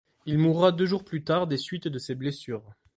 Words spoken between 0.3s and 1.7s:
mourra deux jours plus tard des